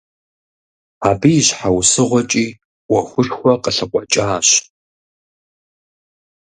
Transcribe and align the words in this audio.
Абы 1.09 1.29
и 1.39 1.41
щхьэусыгъуэкӀи 1.47 2.45
Ӏуэхушхуэ 2.87 3.53
къылъыкъуэкӀащ. 3.63 4.47